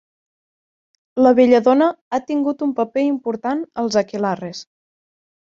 La 1.23 1.33
belladona 1.39 1.89
ha 2.15 2.21
tingut 2.31 2.65
un 2.69 2.73
paper 2.81 3.05
important 3.11 3.63
als 3.85 4.01
aquelarres. 4.03 4.65